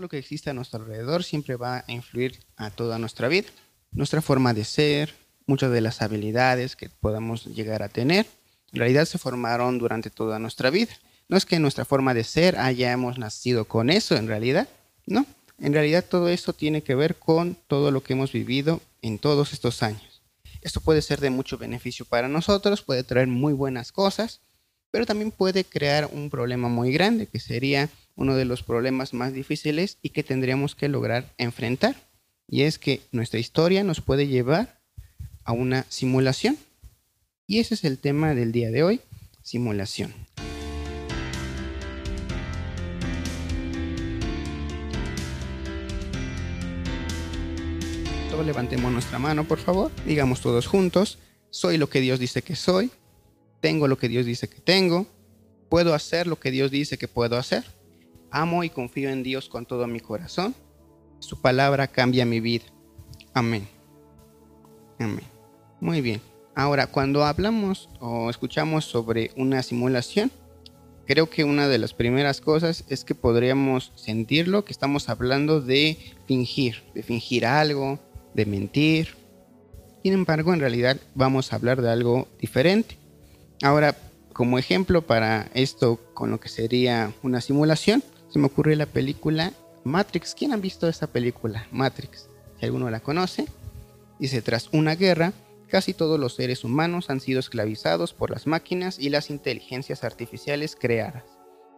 [0.00, 3.48] lo que existe a nuestro alrededor siempre va a influir a toda nuestra vida.
[3.92, 5.14] Nuestra forma de ser,
[5.46, 8.26] muchas de las habilidades que podamos llegar a tener,
[8.72, 10.92] en realidad se formaron durante toda nuestra vida.
[11.28, 14.68] No es que nuestra forma de ser hayamos nacido con eso, en realidad,
[15.06, 15.26] no.
[15.58, 19.52] En realidad todo eso tiene que ver con todo lo que hemos vivido en todos
[19.52, 20.22] estos años.
[20.62, 24.40] Esto puede ser de mucho beneficio para nosotros, puede traer muy buenas cosas,
[24.90, 27.88] pero también puede crear un problema muy grande, que sería
[28.20, 31.96] uno de los problemas más difíciles y que tendríamos que lograr enfrentar.
[32.46, 34.78] Y es que nuestra historia nos puede llevar
[35.44, 36.58] a una simulación.
[37.46, 39.00] Y ese es el tema del día de hoy,
[39.42, 40.12] simulación.
[48.30, 49.90] Todos levantemos nuestra mano, por favor.
[50.04, 51.18] Digamos todos juntos,
[51.48, 52.90] soy lo que Dios dice que soy,
[53.62, 55.06] tengo lo que Dios dice que tengo,
[55.70, 57.79] puedo hacer lo que Dios dice que puedo hacer,
[58.30, 60.54] amo y confío en Dios con todo mi corazón,
[61.18, 62.64] su palabra cambia mi vida.
[63.34, 63.68] Amén.
[64.98, 65.24] Amén.
[65.80, 66.20] Muy bien.
[66.54, 70.30] Ahora, cuando hablamos o escuchamos sobre una simulación,
[71.06, 75.96] creo que una de las primeras cosas es que podríamos sentirlo, que estamos hablando de
[76.26, 77.98] fingir, de fingir algo,
[78.34, 79.16] de mentir.
[80.02, 82.96] Sin embargo, en realidad vamos a hablar de algo diferente.
[83.62, 83.96] Ahora,
[84.32, 89.52] como ejemplo para esto con lo que sería una simulación, se me ocurre la película
[89.84, 90.34] Matrix.
[90.34, 91.66] ¿Quién ha visto esa película?
[91.70, 92.28] Matrix.
[92.58, 93.46] Si alguno la conoce.
[94.18, 95.32] Dice, tras una guerra,
[95.68, 100.76] casi todos los seres humanos han sido esclavizados por las máquinas y las inteligencias artificiales
[100.78, 101.24] creadas.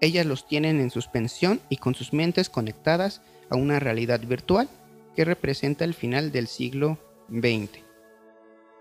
[0.01, 4.69] Ellas los tienen en suspensión y con sus mentes conectadas a una realidad virtual
[5.15, 6.99] que representa el final del siglo
[7.31, 7.81] XX.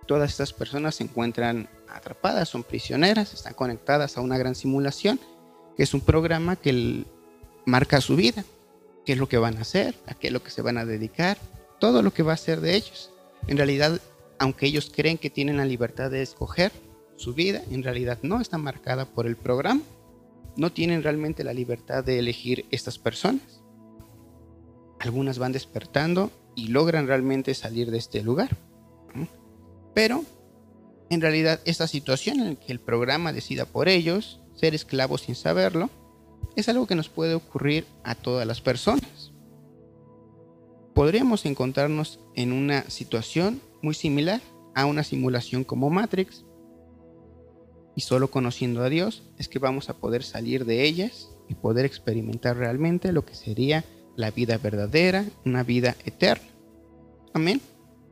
[0.07, 5.19] Todas estas personas se encuentran atrapadas, son prisioneras, están conectadas a una gran simulación,
[5.77, 7.05] que es un programa que
[7.65, 8.43] marca su vida,
[9.05, 10.85] qué es lo que van a hacer, a qué es lo que se van a
[10.85, 11.37] dedicar,
[11.79, 13.11] todo lo que va a ser de ellos.
[13.47, 13.99] En realidad
[14.41, 16.71] aunque ellos creen que tienen la libertad de escoger
[17.15, 19.83] su vida, en realidad no está marcada por el programa.
[20.57, 23.61] No tienen realmente la libertad de elegir estas personas.
[24.99, 28.57] Algunas van despertando y logran realmente salir de este lugar.
[29.93, 30.23] Pero,
[31.11, 35.91] en realidad, esta situación en que el programa decida por ellos, ser esclavos sin saberlo,
[36.55, 39.31] es algo que nos puede ocurrir a todas las personas.
[40.93, 44.41] Podríamos encontrarnos en una situación muy similar
[44.75, 46.45] a una simulación como Matrix.
[47.95, 51.85] Y solo conociendo a Dios es que vamos a poder salir de ellas y poder
[51.85, 53.83] experimentar realmente lo que sería
[54.15, 56.47] la vida verdadera, una vida eterna.
[57.33, 57.61] Amén.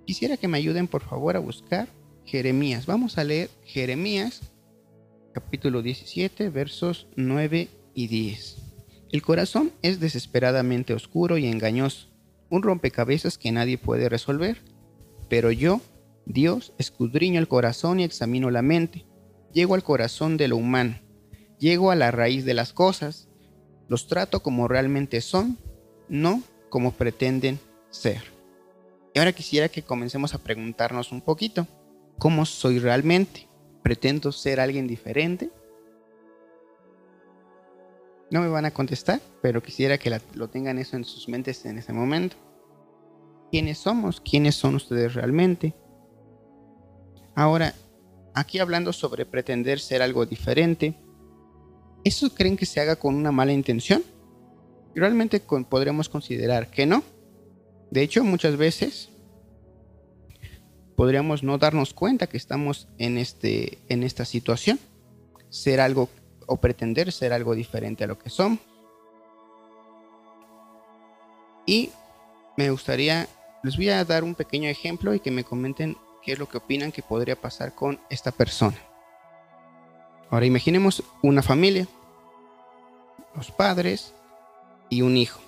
[0.06, 1.88] Quisiera que me ayuden por favor a buscar
[2.25, 2.85] Jeremías.
[2.85, 4.41] Vamos a leer Jeremías
[5.34, 8.57] capítulo 17 versos 9 y 10.
[9.11, 12.07] El corazón es desesperadamente oscuro y engañoso,
[12.50, 14.57] un rompecabezas que nadie puede resolver.
[15.29, 15.81] Pero yo,
[16.25, 19.05] Dios, escudriño el corazón y examino la mente.
[19.53, 21.00] Llego al corazón de lo humano.
[21.59, 23.27] Llego a la raíz de las cosas.
[23.88, 25.57] Los trato como realmente son,
[26.07, 28.21] no como pretenden ser.
[29.13, 31.67] Y ahora quisiera que comencemos a preguntarnos un poquito.
[32.19, 33.47] ¿Cómo soy realmente?
[33.81, 35.50] ¿Pretendo ser alguien diferente?
[38.31, 41.78] No me van a contestar, pero quisiera que lo tengan eso en sus mentes en
[41.78, 42.35] ese momento
[43.51, 45.73] quiénes somos, quiénes son ustedes realmente.
[47.35, 47.73] Ahora,
[48.34, 50.95] aquí hablando sobre pretender ser algo diferente,
[52.03, 54.03] ¿eso creen que se haga con una mala intención?
[54.95, 57.03] Realmente podremos considerar que no.
[57.91, 59.09] De hecho, muchas veces
[60.95, 64.79] podríamos no darnos cuenta que estamos en, este, en esta situación.
[65.50, 66.09] Ser algo
[66.50, 68.60] o pretender ser algo diferente a lo que somos.
[71.66, 71.92] Y
[72.58, 73.28] me gustaría
[73.62, 76.58] les voy a dar un pequeño ejemplo y que me comenten qué es lo que
[76.58, 78.78] opinan que podría pasar con esta persona.
[80.30, 81.88] Ahora imaginemos una familia,
[83.36, 84.13] los padres
[84.90, 85.42] y un hijo.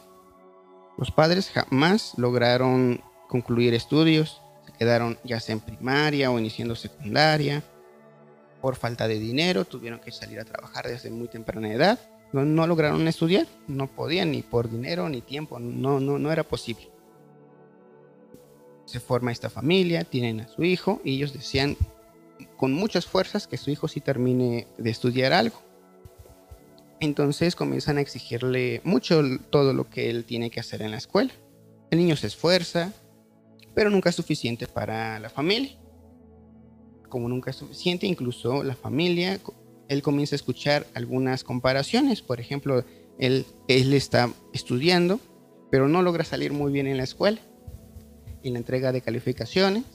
[0.97, 7.63] Los padres jamás lograron concluir estudios, se quedaron ya sea en primaria o iniciando secundaria.
[8.61, 11.99] Por falta de dinero tuvieron que salir a trabajar desde muy temprana edad.
[12.31, 16.89] No, lograron estudiar, no podían ni por dinero ni tiempo, no, no, era posible
[18.91, 21.77] se forma esta familia, tienen a su hijo y ellos desean
[22.57, 25.61] con muchas fuerzas que su hijo sí termine de estudiar algo.
[26.99, 31.33] Entonces comienzan a exigirle mucho todo lo que él tiene que hacer en la escuela.
[31.89, 32.93] El niño se esfuerza,
[33.73, 35.80] pero nunca es suficiente para la familia.
[37.11, 39.39] Como nunca es suficiente, incluso la familia,
[39.87, 42.23] él comienza a escuchar algunas comparaciones.
[42.23, 42.83] Por ejemplo,
[43.19, 45.19] él, él está estudiando
[45.71, 47.39] pero no logra salir muy bien en la escuela.
[48.43, 49.85] En la entrega de calificaciones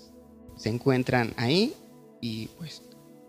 [0.56, 1.74] se encuentran ahí
[2.20, 2.82] y pues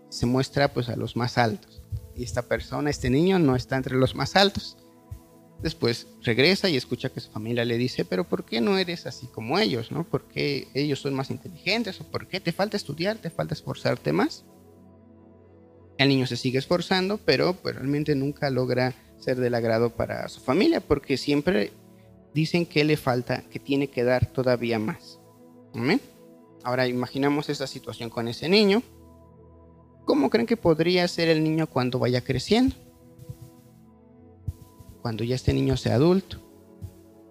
[0.08, 1.82] se muestra pues a los más altos.
[2.16, 4.78] Y esta persona, este niño, no está entre los más altos.
[5.62, 9.26] Después regresa y escucha que su familia le dice, pero ¿por qué no eres así
[9.26, 9.90] como ellos?
[9.90, 10.04] ¿no?
[10.04, 12.00] ¿Por qué ellos son más inteligentes?
[12.00, 13.18] ¿O por qué te falta estudiar?
[13.18, 14.44] ¿Te falta esforzarte más?
[15.98, 20.40] El niño se sigue esforzando, pero pues, realmente nunca logra ser del agrado para su
[20.40, 21.72] familia, porque siempre
[22.34, 25.18] dicen que le falta, que tiene que dar todavía más.
[26.62, 28.82] Ahora imaginamos esa situación con ese niño.
[30.04, 32.76] ¿Cómo creen que podría ser el niño cuando vaya creciendo?
[35.08, 36.36] Cuando ya este niño sea adulto.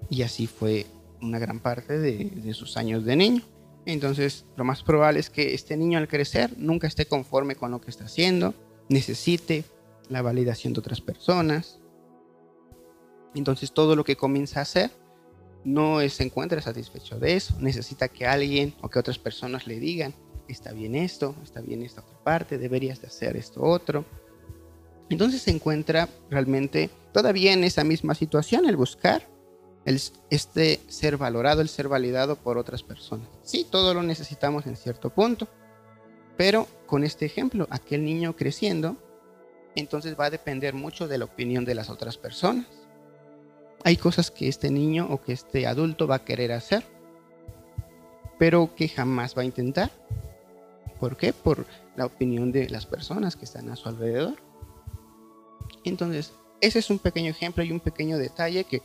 [0.09, 0.87] Y así fue
[1.21, 3.43] una gran parte de, sus años de niño.
[3.85, 7.79] Entonces, lo más probable es que este niño al crecer nunca esté conforme con lo
[7.79, 8.55] que está haciendo,
[8.89, 9.63] necesite
[10.09, 11.79] la validación de otras personas.
[13.35, 14.89] Entonces, todo lo que comienza a hacer
[15.63, 17.57] no se encuentra satisfecho de eso.
[17.59, 20.15] Necesita que alguien o que otras personas le digan,
[20.47, 24.03] está bien esto, está bien esta otra parte, deberías de hacer esto otro.
[25.09, 29.27] Entonces se encuentra realmente todavía en esa misma situación, el buscar
[29.85, 33.27] el, este ser valorado, el ser validado por otras personas.
[33.43, 35.47] Sí, todo lo necesitamos en cierto punto,
[36.35, 38.97] pero con este ejemplo, aquel niño creciendo,
[39.75, 42.65] entonces va a depender mucho de la opinión de las otras personas.
[43.83, 46.83] Hay cosas que este niño o que este adulto va a querer hacer,
[48.37, 49.91] pero que jamás va a intentar
[50.99, 51.33] ¿Por qué?
[51.33, 51.65] Por
[51.95, 54.35] la opinión de las personas que están a su alrededor.
[55.87, 58.81] Entonces, ese es un pequeño ejemplo y un pequeño detalle que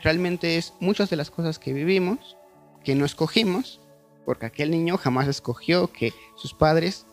[0.00, 2.36] realmente es muchas de las cosas que vivimos,
[2.84, 3.80] que no escogimos,
[4.24, 7.06] porque aquel niño jamás escogió que sus padres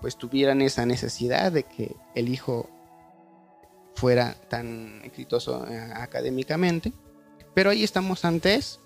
[0.00, 2.68] pues tuvieran esa necesidad de que el hijo
[3.94, 6.92] fuera tan exitoso eh, académicamente.
[7.54, 8.80] Pero ahí estamos antes.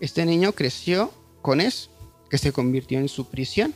[0.00, 1.90] Este niño creció con eso,
[2.30, 3.74] que se convirtió en su prisión.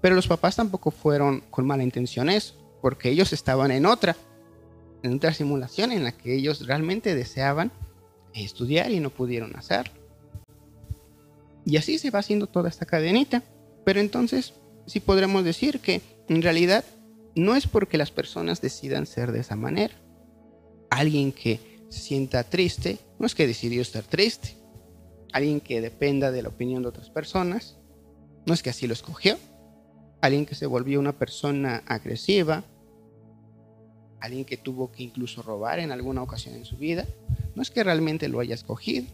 [0.00, 4.14] Pero los papás tampoco fueron con mala intención eso, porque ellos estaban en otra,
[5.02, 7.72] en otra simulación en la que ellos realmente deseaban
[8.34, 9.94] estudiar y no pudieron hacerlo.
[11.64, 13.42] Y así se va haciendo toda esta cadenita.
[13.86, 14.52] Pero entonces
[14.84, 16.84] sí podremos decir que en realidad
[17.34, 19.94] no es porque las personas decidan ser de esa manera.
[20.90, 24.58] Alguien que se sienta triste no es que decidió estar triste.
[25.32, 27.78] Alguien que dependa de la opinión de otras personas
[28.44, 29.38] no es que así lo escogió
[30.24, 32.64] alguien que se volvió una persona agresiva,
[34.24, 37.06] alguien que tuvo que incluso robar en alguna ocasión en su vida,
[37.54, 39.06] no es que realmente lo haya escogido,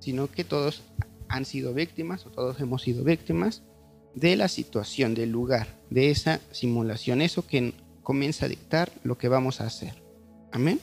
[0.00, 0.82] sino que todos
[1.28, 3.62] han sido víctimas o todos hemos sido víctimas
[4.14, 9.28] de la situación, del lugar, de esa simulación, eso que comienza a dictar lo que
[9.28, 10.02] vamos a hacer.
[10.50, 10.80] Amén.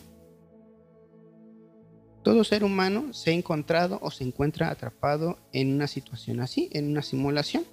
[2.23, 6.89] Todo ser humano se ha encontrado o se encuentra atrapado en una situación así, en
[6.89, 7.63] una simulación.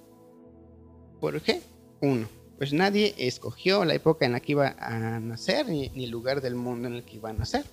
[1.19, 1.61] ¿Por qué?
[2.01, 2.27] Uno,
[2.63, 6.55] pues nadie escogió la época en la que iba a nacer ni, el lugar del
[6.55, 7.65] mundo en el que iba a nacer.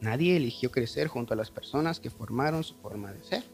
[0.00, 3.44] Nadie eligió crecer junto a las personas que formaron su forma de ser.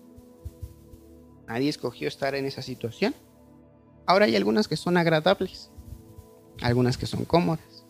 [1.49, 3.17] Nadie escogió estar en esa situación.
[4.07, 5.73] Ahora hay algunas que son agradables,
[6.63, 7.85] algunas que son cómodas.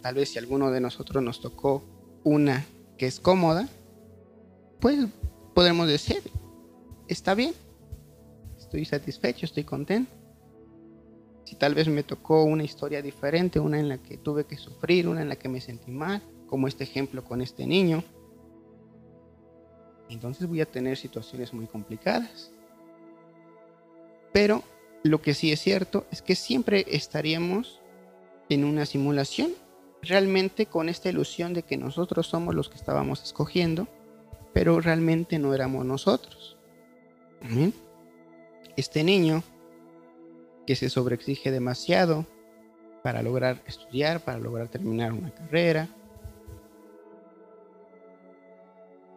[0.00, 1.84] Tal vez si alguno de nosotros nos tocó
[2.24, 2.66] una
[2.98, 3.68] que es cómoda,
[4.80, 5.06] pues
[5.54, 6.20] podremos decir,
[7.06, 7.54] está bien,
[8.58, 10.21] estoy satisfecho, estoy contento
[11.52, 15.06] si tal vez me tocó una historia diferente, una en la que tuve que sufrir,
[15.06, 18.02] una en la que me sentí mal, como este ejemplo con este niño,
[20.08, 22.52] entonces voy a tener situaciones muy complicadas.
[24.32, 24.62] Pero
[25.02, 27.82] lo que sí es cierto es que siempre estaríamos
[28.48, 29.52] en una simulación,
[30.00, 33.88] realmente con esta ilusión de que nosotros somos los que estábamos escogiendo,
[34.54, 36.56] pero realmente no éramos nosotros.
[38.74, 39.42] Este niño
[40.66, 42.26] que se sobreexige demasiado
[43.02, 45.88] para lograr estudiar, para lograr terminar una carrera.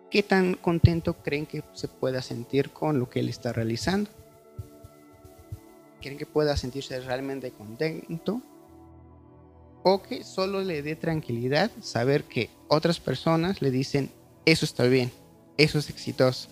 [0.09, 4.09] ¿Qué tan contento creen que se pueda sentir con lo que él está realizando?
[6.01, 8.41] ¿Creen que pueda sentirse realmente contento?
[9.83, 14.09] ¿O que solo le dé tranquilidad saber que otras personas le dicen,
[14.45, 15.11] eso está bien,
[15.57, 16.49] eso es exitoso,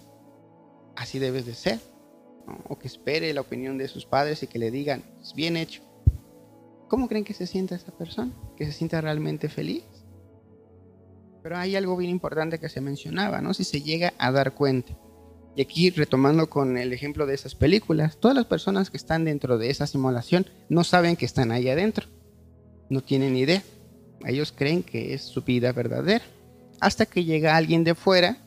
[0.96, 1.93] así debes de ser?
[2.68, 5.82] O que espere la opinión de sus padres y que le digan, es bien hecho.
[6.88, 8.32] ¿Cómo creen que se sienta esa persona?
[8.56, 9.84] ¿Que se sienta realmente feliz?
[11.42, 13.54] Pero hay algo bien importante que se mencionaba, ¿no?
[13.54, 14.98] Si se llega a dar cuenta.
[15.56, 19.58] Y aquí retomando con el ejemplo de esas películas, todas las personas que están dentro
[19.58, 22.08] de esa simulación no saben que están ahí adentro.
[22.90, 23.62] No tienen idea.
[24.26, 26.24] Ellos creen que es su vida verdadera.
[26.80, 28.38] Hasta que llega alguien de fuera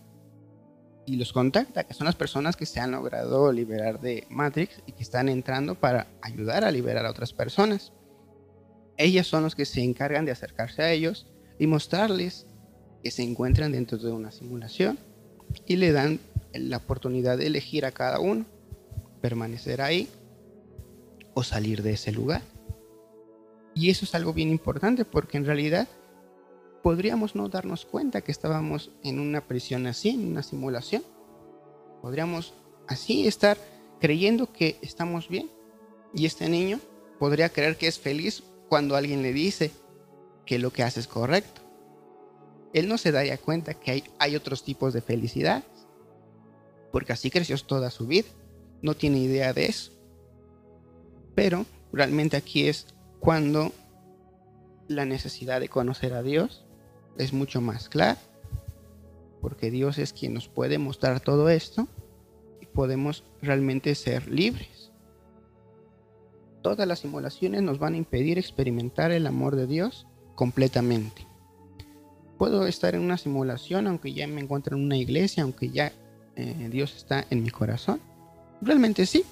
[1.06, 4.92] y los contacta, que son las personas que se han logrado liberar de Matrix y
[4.92, 7.92] que están entrando para ayudar a liberar a otras personas.
[8.96, 11.26] Ellas son los que se encargan de acercarse a ellos
[11.58, 12.46] y mostrarles
[13.02, 14.98] que se encuentran dentro de una simulación
[15.64, 16.18] y le dan
[16.52, 18.44] la oportunidad de elegir a cada uno,
[19.20, 20.08] permanecer ahí
[21.34, 22.42] o salir de ese lugar.
[23.75, 25.86] Y eso es algo bien importante porque en realidad
[26.87, 31.02] podríamos no darnos cuenta que estábamos en una prisión así, en una simulación.
[32.00, 32.55] Podríamos
[32.87, 33.59] así estar
[33.99, 35.50] creyendo que estamos bien.
[36.14, 36.78] Y este niño
[37.19, 39.73] podría creer que es feliz cuando alguien le dice
[40.45, 41.61] que lo que hace es correcto.
[42.73, 45.64] Él no se daría cuenta que hay, hay otros tipos de felicidad,
[46.93, 48.28] porque así creció toda su vida.
[48.81, 49.90] No tiene idea de eso.
[51.35, 52.87] Pero realmente aquí es
[53.19, 53.73] cuando
[54.87, 56.62] la necesidad de conocer a Dios
[57.18, 58.18] es mucho más claro,
[59.40, 61.88] porque Dios es quien nos puede mostrar todo esto
[62.61, 64.90] y podemos realmente ser libres.
[66.62, 71.26] Todas las simulaciones nos van a impedir experimentar el amor de Dios completamente.
[72.38, 75.92] Puedo estar en una simulación aunque ya me encuentro en una iglesia, aunque ya
[76.35, 78.00] eh, Dios está en mi corazón.
[78.61, 79.25] Realmente sí,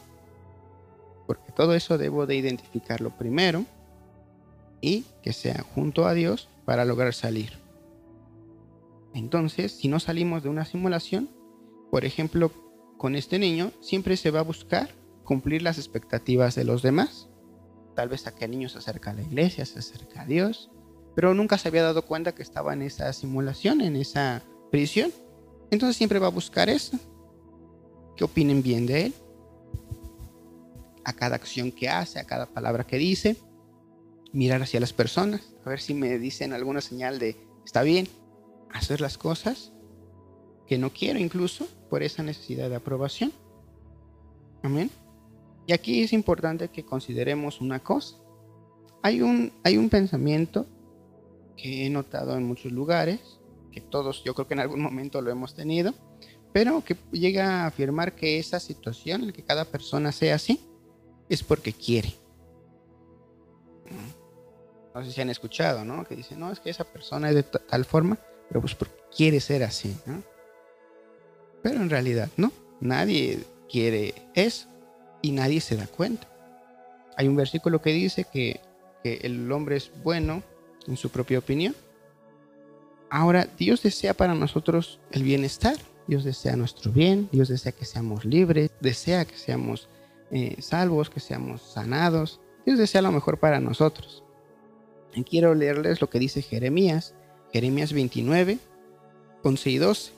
[1.26, 3.64] porque todo eso debo de identificarlo primero
[4.80, 7.63] y que sea junto a Dios para lograr salir.
[9.14, 11.30] Entonces, si no salimos de una simulación,
[11.90, 12.50] por ejemplo,
[12.98, 14.90] con este niño, siempre se va a buscar
[15.22, 17.28] cumplir las expectativas de los demás.
[17.94, 20.70] Tal vez a que el niño se acerca a la iglesia, se acerca a Dios,
[21.14, 24.42] pero nunca se había dado cuenta que estaba en esa simulación, en esa
[24.72, 25.12] prisión.
[25.70, 26.98] Entonces siempre va a buscar eso.
[28.16, 29.14] Que opinen bien de él.
[31.04, 33.36] A cada acción que hace, a cada palabra que dice.
[34.32, 38.08] Mirar hacia las personas, a ver si me dicen alguna señal de está bien,
[38.74, 39.72] hacer las cosas
[40.66, 43.32] que no quiero incluso por esa necesidad de aprobación.
[44.62, 44.90] Amén.
[45.66, 48.16] Y aquí es importante que consideremos una cosa.
[49.02, 50.66] Hay un, hay un pensamiento
[51.56, 53.20] que he notado en muchos lugares,
[53.72, 55.94] que todos yo creo que en algún momento lo hemos tenido,
[56.52, 60.60] pero que llega a afirmar que esa situación, el que cada persona sea así,
[61.28, 62.14] es porque quiere.
[64.94, 66.04] No sé si han escuchado, ¿no?
[66.04, 68.18] Que dicen, no, es que esa persona es de tal forma
[68.54, 70.22] pero pues porque quiere ser así, ¿no?
[71.60, 74.68] Pero en realidad no, nadie quiere eso
[75.22, 76.28] y nadie se da cuenta.
[77.16, 78.60] Hay un versículo que dice que,
[79.02, 80.44] que el hombre es bueno
[80.86, 81.74] en su propia opinión.
[83.10, 88.24] Ahora, Dios desea para nosotros el bienestar, Dios desea nuestro bien, Dios desea que seamos
[88.24, 89.88] libres, desea que seamos
[90.30, 94.22] eh, salvos, que seamos sanados, Dios desea lo mejor para nosotros.
[95.12, 97.16] Y quiero leerles lo que dice Jeremías
[97.54, 98.58] Jeremías 29,
[99.44, 100.12] 11 y 12.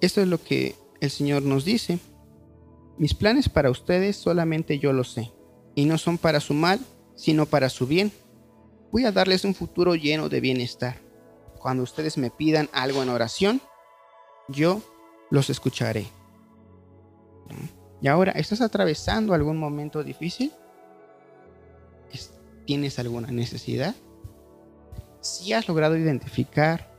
[0.00, 1.98] Esto es lo que el Señor nos dice.
[2.96, 5.32] Mis planes para ustedes solamente yo lo sé,
[5.74, 6.78] y no son para su mal,
[7.16, 8.12] sino para su bien.
[8.92, 11.00] Voy a darles un futuro lleno de bienestar.
[11.58, 13.60] Cuando ustedes me pidan algo en oración,
[14.46, 14.80] yo
[15.28, 16.06] los escucharé.
[18.00, 20.52] Y ahora, ¿estás atravesando algún momento difícil?
[22.64, 23.96] ¿Tienes alguna necesidad?
[25.20, 26.90] Si has logrado identificar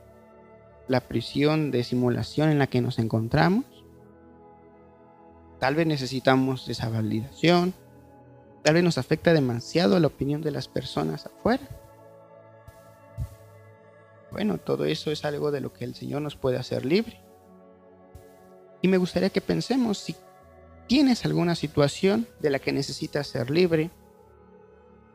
[0.88, 3.64] la prisión de simulación en la que nos encontramos,
[5.58, 7.74] tal vez necesitamos esa validación,
[8.62, 11.68] tal vez nos afecta demasiado la opinión de las personas afuera.
[14.30, 17.20] Bueno, todo eso es algo de lo que el Señor nos puede hacer libre.
[18.80, 20.16] Y me gustaría que pensemos si
[20.88, 23.90] tienes alguna situación de la que necesitas ser libre,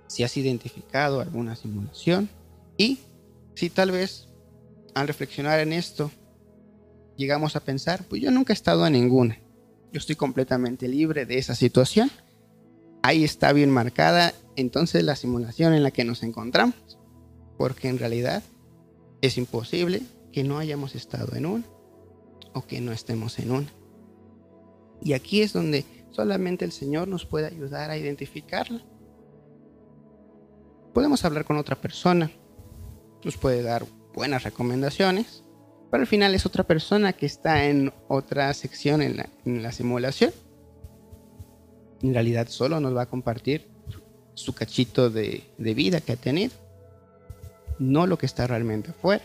[0.08, 2.30] si has identificado alguna simulación,
[2.78, 3.00] y
[3.56, 4.28] si tal vez
[4.94, 6.12] al reflexionar en esto
[7.16, 9.40] llegamos a pensar, pues yo nunca he estado en ninguna,
[9.92, 12.12] yo estoy completamente libre de esa situación,
[13.04, 16.76] ahí está bien marcada entonces la simulación en la que nos encontramos,
[17.58, 18.44] porque en realidad
[19.22, 21.66] es imposible que no hayamos estado en una
[22.54, 23.68] o que no estemos en una.
[25.02, 28.82] Y aquí es donde solamente el Señor nos puede ayudar a identificarla.
[30.94, 32.32] Podemos hablar con otra persona,
[33.24, 35.44] nos puede dar buenas recomendaciones,
[35.92, 40.32] pero al final es otra persona que está en otra sección en la, simulación.
[42.02, 43.68] En realidad solo nos va a compartir
[44.34, 46.54] su cachito de, de vida que ha tenido,
[47.80, 49.24] no lo que está realmente afuera,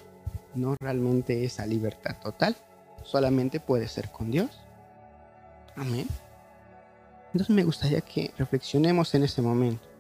[0.55, 2.57] no realmente esa libertad total,
[3.05, 4.51] solamente puede ser con Dios.
[5.77, 6.07] Amén.
[7.33, 9.92] Entonces me gustaría que reflexionemos en ese momento.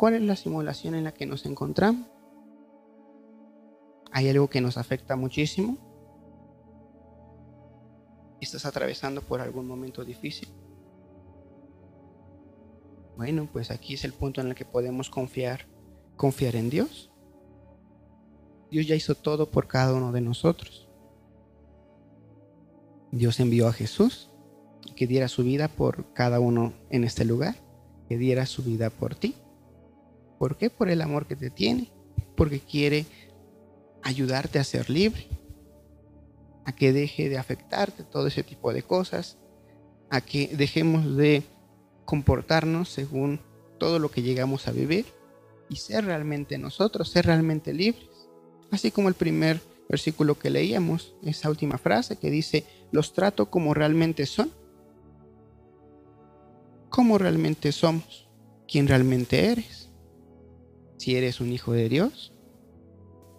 [0.00, 2.06] ¿Cuál es la simulación en la que nos encontramos?
[4.10, 5.76] ¿Hay algo que nos afecta muchísimo?
[8.40, 10.48] ¿Estás atravesando por algún momento difícil?
[13.18, 15.66] Bueno, pues aquí es el punto en el que podemos confiar,
[16.16, 17.12] confiar en Dios.
[18.70, 20.88] Dios ya hizo todo por cada uno de nosotros.
[23.12, 24.30] Dios envió a Jesús
[24.96, 27.56] que diera su vida por cada uno en este lugar,
[28.08, 29.34] que diera su vida por ti.
[30.40, 30.70] ¿Por qué?
[30.70, 31.92] Por el amor que te tiene,
[32.34, 33.04] porque quiere
[34.02, 35.28] ayudarte a ser libre,
[36.64, 39.36] a que deje de afectarte todo ese tipo de cosas,
[40.08, 41.42] a que dejemos de
[42.06, 43.42] comportarnos según
[43.78, 45.04] todo lo que llegamos a vivir
[45.68, 48.08] y ser realmente nosotros, ser realmente libres.
[48.70, 53.74] Así como el primer versículo que leíamos, esa última frase que dice, los trato como
[53.74, 54.50] realmente son.
[56.88, 58.30] ¿Cómo realmente somos?
[58.66, 59.79] ¿Quién realmente eres?
[61.00, 62.30] Si eres un hijo de Dios,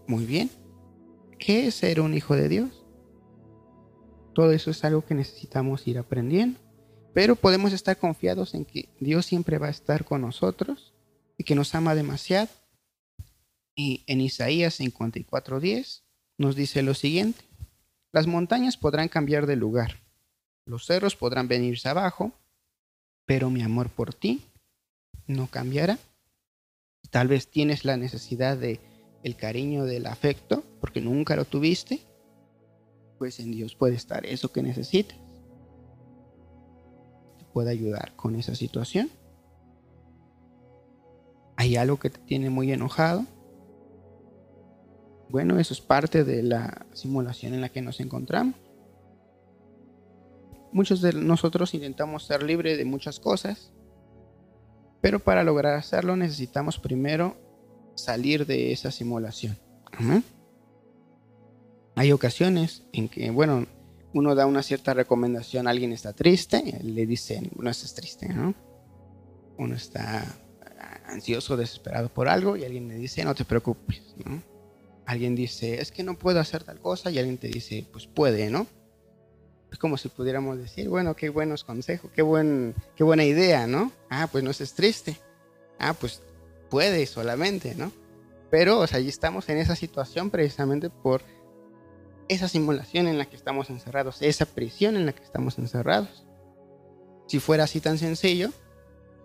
[0.08, 0.50] muy bien.
[1.38, 2.88] ¿Qué es ser un hijo de Dios?
[4.34, 6.60] Todo eso es algo que necesitamos ir aprendiendo.
[7.14, 10.96] Pero podemos estar confiados en que Dios siempre va a estar con nosotros
[11.38, 12.50] y que nos ama demasiado.
[13.76, 16.02] Y en Isaías 54:10
[16.40, 17.44] nos dice lo siguiente.
[18.12, 20.00] Las montañas podrán cambiar de lugar,
[20.66, 22.32] los cerros podrán venirse abajo,
[23.28, 24.42] pero mi amor por ti
[25.28, 26.00] no cambiará.
[27.10, 28.80] Tal vez tienes la necesidad de
[29.24, 32.02] el cariño del afecto porque nunca lo tuviste,
[33.18, 35.18] pues en Dios puede estar eso que necesitas.
[37.38, 39.10] Te puede ayudar con esa situación.
[41.58, 43.26] Hay algo que te tiene muy enojado,
[45.32, 48.56] bueno, eso es parte de la simulación en la que nos encontramos.
[50.74, 53.72] Muchos de nosotros intentamos ser libres de muchas cosas,
[55.02, 57.38] pero para lograr hacerlo necesitamos primero
[57.96, 59.58] salir de esa simulación.
[61.96, 63.68] Hay ocasiones en que, bueno,
[64.14, 68.54] uno da una cierta recomendación, alguien está triste, le dicen, no estás triste, ¿no?
[69.58, 70.26] Uno está
[71.06, 74.42] ansioso, desesperado por algo y alguien le dice, no te preocupes, ¿no?
[75.12, 78.50] alguien dice, es que no puedo hacer tal cosa, y alguien te dice, pues puede,
[78.50, 78.66] ¿no?
[79.72, 83.92] Es como si pudiéramos decir, bueno, qué buenos consejos, qué, buen, qué buena idea, ¿no?
[84.10, 85.18] Ah, pues no es triste.
[85.80, 86.22] Ah, pues
[86.70, 87.92] puede solamente, ¿no?
[88.50, 91.22] Pero, o sea, allí estamos en esa situación precisamente por
[92.28, 96.26] esa simulación en la que estamos encerrados, esa prisión en la que estamos encerrados.
[97.28, 98.50] Si fuera así tan sencillo,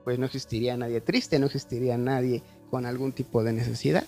[0.04, 4.04] pues no existiría nadie triste, no existiría nadie con algún tipo de necesidad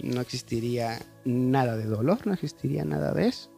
[0.00, 3.50] no existiría nada de dolor, no existiría nada de eso.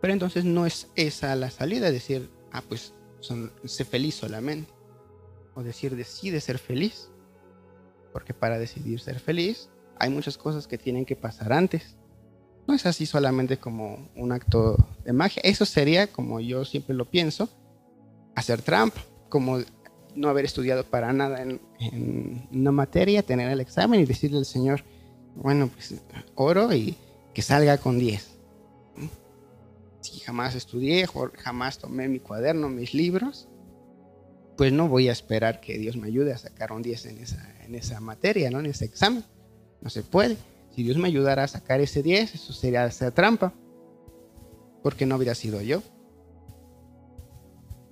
[0.00, 3.52] Pero entonces no es esa la salida, decir, ah, pues son,
[3.88, 4.72] feliz solamente.
[5.54, 7.10] O decir, decide ser feliz.
[8.12, 11.96] Porque para decidir ser feliz hay muchas cosas que tienen que pasar antes.
[12.66, 15.42] No es así solamente como un acto de magia.
[15.44, 17.48] Eso sería, como yo siempre lo pienso,
[18.34, 19.00] hacer trampa.
[19.28, 19.58] Como
[20.14, 21.60] no haber estudiado para nada en,
[22.52, 24.84] una materia, tener el examen y decirle al Señor,
[25.34, 25.94] bueno, pues
[26.34, 26.96] oro y
[27.34, 28.38] que salga con 10.
[30.08, 33.48] Si jamás estudié, jamás tomé mi cuaderno, mis libros,
[34.56, 37.64] pues no voy a esperar que Dios me ayude a sacar un 10 en esa,
[37.64, 38.60] en esa materia, ¿no?
[38.60, 39.24] en ese examen.
[39.80, 40.36] No se puede.
[40.74, 43.52] Si Dios me ayudara a sacar ese 10, eso sería hacer trampa,
[44.82, 45.82] porque no hubiera sido yo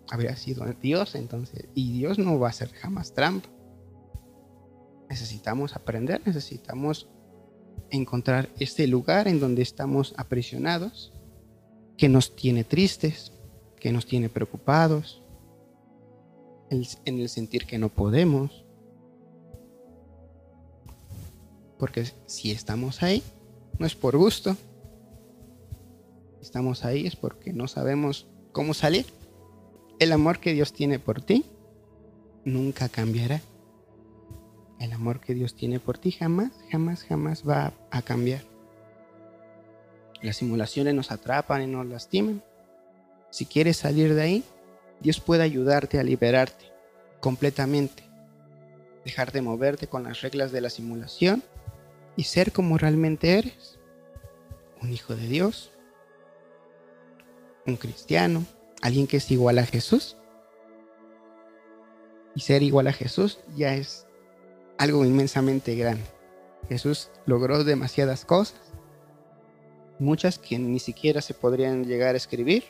[0.09, 1.67] habría sido Dios entonces.
[1.75, 3.49] Y Dios no va a hacer jamás trampa.
[5.09, 7.09] Necesitamos aprender, necesitamos
[7.91, 11.13] encontrar este lugar en donde estamos aprisionados,
[11.97, 13.33] que nos tiene tristes,
[13.79, 15.23] que nos tiene preocupados,
[16.71, 18.65] en el sentir que no podemos.
[21.79, 23.23] Porque si estamos ahí,
[23.79, 24.57] no es por gusto.
[26.41, 29.07] Estamos ahí es porque no sabemos cómo salir.
[29.99, 31.45] El amor que Dios tiene por ti
[32.45, 33.41] nunca cambiará.
[34.79, 38.56] El amor que Dios tiene por ti jamás, jamás, jamás va a cambiar.
[40.27, 42.43] Las simulaciones nos atrapan y nos lastiman.
[43.31, 44.45] Si quieres salir de ahí,
[44.99, 46.65] Dios puede ayudarte a liberarte
[47.21, 48.03] completamente.
[49.05, 51.45] Dejar de moverte con las reglas de la simulación
[52.17, 53.79] y ser como realmente eres.
[54.83, 55.71] Un hijo de Dios,
[57.65, 58.45] un cristiano,
[58.83, 60.17] alguien que es igual a Jesús.
[62.35, 64.09] Y ser igual a Jesús ya es
[64.77, 66.03] algo inmensamente grande.
[66.69, 68.59] Jesús logró demasiadas cosas,
[69.99, 72.65] muchas que ni siquiera se podrían llegar a escribir.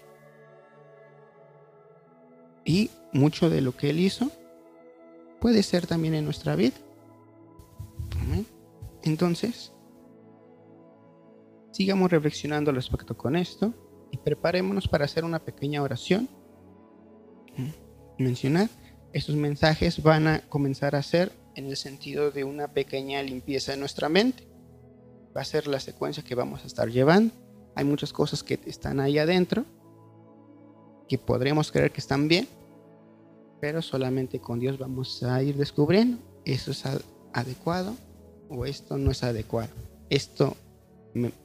[2.64, 4.30] Y mucho de lo que Él hizo
[5.40, 6.74] puede ser también en nuestra vida.
[9.02, 9.72] Entonces,
[11.70, 13.72] sigamos reflexionando al respecto con esto
[14.10, 16.28] y preparémonos para hacer una pequeña oración.
[18.18, 18.68] Mencionar,
[19.12, 23.78] estos mensajes van a comenzar a ser en el sentido de una pequeña limpieza de
[23.78, 24.45] nuestra mente.
[25.36, 27.34] Va a ser la secuencia que vamos a estar llevando.
[27.74, 29.64] Hay muchas cosas que están ahí adentro
[31.08, 32.48] que podremos creer que están bien,
[33.60, 36.84] pero solamente con Dios vamos a ir descubriendo eso es
[37.32, 37.96] adecuado
[38.48, 39.70] o esto no es adecuado.
[40.08, 40.56] Esto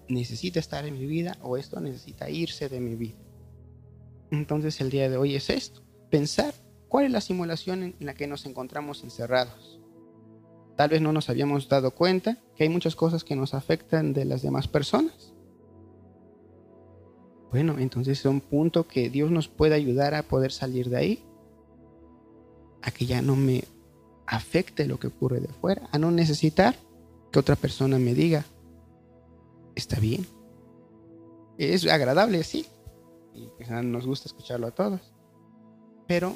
[0.08, 3.18] necesita estar en mi vida o esto necesita irse de mi vida.
[4.30, 6.54] Entonces el día de hoy es esto, pensar
[6.88, 9.81] cuál es la simulación en la que nos encontramos encerrados.
[10.82, 14.26] Tal vez no nos habíamos dado cuenta que hay muchas cosas que nos afectan de
[14.26, 15.32] las demás personas.
[17.52, 21.24] Bueno, entonces es un punto que Dios nos puede ayudar a poder salir de ahí,
[22.82, 23.64] a que ya no me
[24.26, 26.74] afecte lo que ocurre de fuera, a no necesitar
[27.32, 28.44] que otra persona me diga,
[29.76, 30.26] está bien.
[31.60, 32.66] Es agradable, sí,
[33.36, 33.52] y
[33.84, 35.14] nos gusta escucharlo a todos,
[36.08, 36.36] pero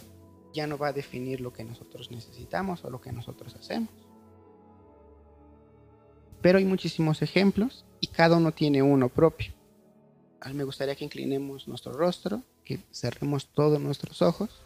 [0.54, 4.05] ya no va a definir lo que nosotros necesitamos o lo que nosotros hacemos.
[6.46, 9.52] Pero hay muchísimos ejemplos y cada uno tiene uno propio.
[10.40, 14.62] A me gustaría que inclinemos nuestro rostro, que cerremos todos nuestros ojos